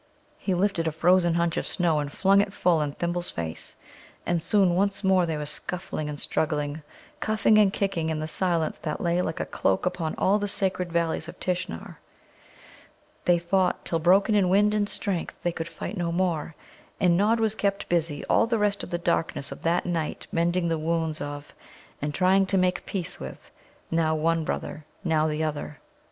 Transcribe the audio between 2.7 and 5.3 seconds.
in Thimble's face, and soon once more